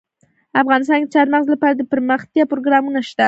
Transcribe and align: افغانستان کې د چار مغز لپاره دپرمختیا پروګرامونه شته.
افغانستان 0.61 0.97
کې 0.99 1.07
د 1.07 1.13
چار 1.15 1.27
مغز 1.33 1.47
لپاره 1.53 1.73
دپرمختیا 1.75 2.43
پروګرامونه 2.51 2.99
شته. 3.09 3.19